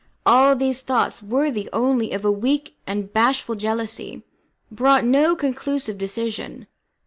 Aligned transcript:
All 0.25 0.55
these 0.55 0.81
thoughts, 0.81 1.21
worthy 1.21 1.69
only 1.71 2.11
of 2.11 2.25
a 2.25 2.31
weak 2.31 2.75
and 2.87 3.13
bashful 3.13 3.53
jealousy, 3.53 4.23
brought 4.71 5.05
no 5.05 5.35
conclusive 5.35 5.99
decision. 5.99 6.65